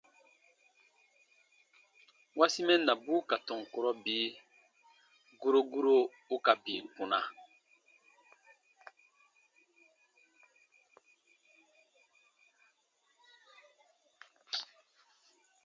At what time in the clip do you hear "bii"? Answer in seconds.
4.03-4.29, 6.63-6.81